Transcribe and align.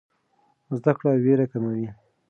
زده 0.77 0.91
کړه 0.97 1.11
ویره 1.23 1.45
کموي. 1.51 1.89